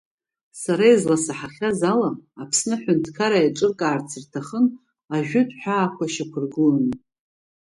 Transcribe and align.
Сара 0.61 0.85
изласаҳахьаз 0.93 1.79
ала, 1.91 2.11
Аԥсны 2.41 2.75
аҳәынҭқарра 2.77 3.39
еиҿыркаарц 3.41 4.09
рҭахын, 4.21 4.65
ажәытә 5.15 5.55
ҳәаақәа 5.59 6.05
шьақәыргыланы. 6.13 6.93